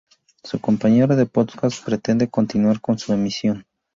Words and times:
Su 0.43 0.59
compañero 0.59 1.15
de 1.15 1.27
podcast 1.27 1.85
pretende 1.85 2.27
continuar 2.27 2.81
con 2.81 2.97
su 2.97 3.13
emisión. 3.13 3.67